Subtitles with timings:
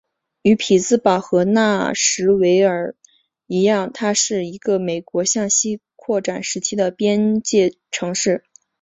[0.41, 2.95] 与匹兹堡和纳什维尔
[3.45, 8.43] 一样它是一个美国向西扩展时期的边界城市。